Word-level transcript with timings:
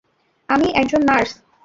আমি 0.49 0.67
একজন 0.75 1.01
নার্স। 1.05 1.31